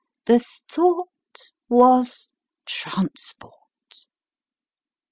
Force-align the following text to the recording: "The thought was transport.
"The 0.25 0.43
thought 0.67 1.09
was 1.69 2.33
transport. 2.65 4.07